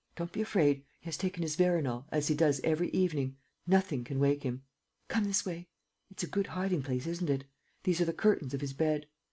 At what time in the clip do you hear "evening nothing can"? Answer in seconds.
2.89-4.17